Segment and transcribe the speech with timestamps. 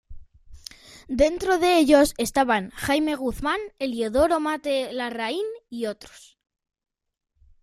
[1.23, 6.39] Dentro de ellos estaban Jaime Guzmán, Eliodoro Matte Larraín, y otros.